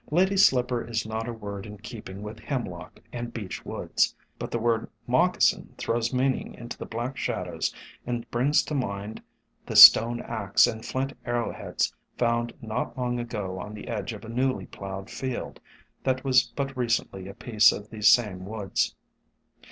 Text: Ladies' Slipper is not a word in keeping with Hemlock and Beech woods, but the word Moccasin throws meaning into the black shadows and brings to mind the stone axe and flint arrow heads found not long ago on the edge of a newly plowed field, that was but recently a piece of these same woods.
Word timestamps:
Ladies' 0.09 0.47
Slipper 0.47 0.83
is 0.83 1.05
not 1.05 1.27
a 1.27 1.31
word 1.33 1.67
in 1.67 1.77
keeping 1.77 2.23
with 2.23 2.39
Hemlock 2.39 2.99
and 3.13 3.31
Beech 3.31 3.63
woods, 3.63 4.15
but 4.39 4.49
the 4.49 4.57
word 4.57 4.89
Moccasin 5.05 5.75
throws 5.77 6.11
meaning 6.11 6.55
into 6.55 6.75
the 6.75 6.87
black 6.87 7.17
shadows 7.17 7.71
and 8.07 8.27
brings 8.31 8.63
to 8.63 8.73
mind 8.73 9.21
the 9.67 9.75
stone 9.75 10.19
axe 10.23 10.65
and 10.65 10.83
flint 10.83 11.13
arrow 11.23 11.53
heads 11.53 11.93
found 12.17 12.51
not 12.63 12.97
long 12.97 13.19
ago 13.19 13.59
on 13.59 13.75
the 13.75 13.89
edge 13.89 14.11
of 14.11 14.25
a 14.25 14.29
newly 14.29 14.65
plowed 14.65 15.07
field, 15.11 15.59
that 16.03 16.23
was 16.23 16.51
but 16.55 16.75
recently 16.75 17.27
a 17.27 17.35
piece 17.35 17.71
of 17.71 17.91
these 17.91 18.07
same 18.07 18.43
woods. 18.47 18.95